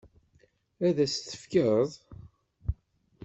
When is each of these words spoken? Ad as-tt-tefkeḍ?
Ad 0.87 0.97
as-tt-tefkeḍ? 1.05 1.89